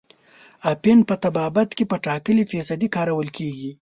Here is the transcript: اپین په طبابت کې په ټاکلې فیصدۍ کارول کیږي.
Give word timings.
اپین 0.73 0.99
په 1.09 1.15
طبابت 1.23 1.69
کې 1.77 1.83
په 1.91 1.97
ټاکلې 2.05 2.43
فیصدۍ 2.51 2.87
کارول 2.95 3.27
کیږي. 3.37 3.71